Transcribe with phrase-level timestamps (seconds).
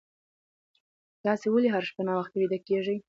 [1.23, 2.97] تاسي ولې هره شپه ناوخته ویده کېږئ؟